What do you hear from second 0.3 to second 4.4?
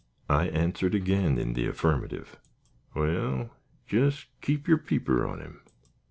I answered again in the affirmative. "Wal, jis